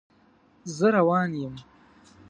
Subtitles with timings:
[0.77, 1.55] زه روان یم